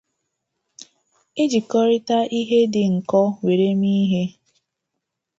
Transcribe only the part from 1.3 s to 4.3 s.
ijikọrịta ihe dị nkọ were eme ihe